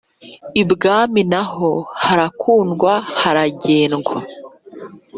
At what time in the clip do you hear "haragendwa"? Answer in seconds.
3.19-4.17